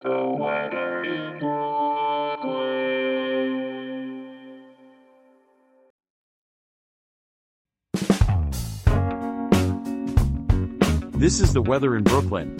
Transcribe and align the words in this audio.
This 0.00 0.10
is 11.40 11.52
the 11.52 11.60
weather 11.60 11.96
in 11.96 12.04
Brooklyn. 12.04 12.56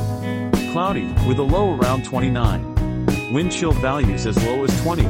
Cloudy, 0.74 1.06
with 1.26 1.40
a 1.40 1.42
low 1.42 1.78
around 1.78 2.04
29. 2.04 3.32
Wind 3.32 3.50
chill 3.50 3.72
values 3.72 4.26
as 4.26 4.36
low 4.44 4.66
as 4.66 4.82
20. 4.82 5.04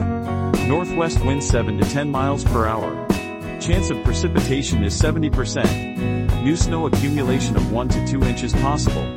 Northwest 0.68 1.20
wind 1.26 1.43
7 1.43 1.79
to 1.79 1.90
10 1.90 2.12
miles 2.12 2.43
per 2.43 2.68
hour. 2.68 3.07
Chance 3.59 3.90
of 3.90 4.04
precipitation 4.04 4.84
is 4.84 4.93
70%. 4.93 6.43
New 6.43 6.55
snow 6.55 6.85
accumulation 6.85 7.55
of 7.55 7.71
1 7.71 7.90
to 7.90 8.07
2 8.07 8.21
inches 8.26 8.54
possible. 8.54 9.16